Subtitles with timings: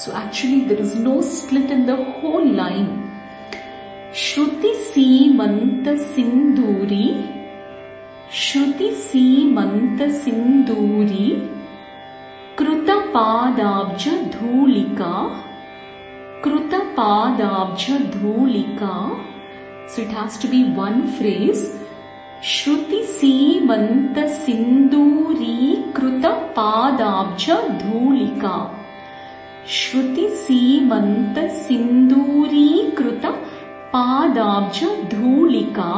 [0.00, 3.10] So actually there is no split in the whole line.
[4.12, 7.08] Shruti Simanta Sinduri
[8.42, 11.28] Shruti Simanta Sinduri
[12.58, 14.04] कृतपादाब्ज
[14.34, 15.10] धूलिका
[16.44, 17.84] कृतपादाब्ज
[18.14, 18.94] धूलिका
[19.92, 21.62] so it has to be one phrase
[22.54, 25.54] shruti simanta sinduri
[25.96, 28.54] kruta padabja dhulika
[29.78, 32.68] shruti simanta sinduri
[33.00, 33.32] kruta
[33.92, 34.78] पादाब्ज
[35.12, 35.90] धूलिका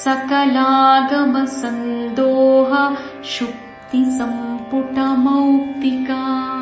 [0.00, 2.70] सकलागमसन्दोह
[4.70, 6.59] शुक्तिसम्पुटमौक्तिका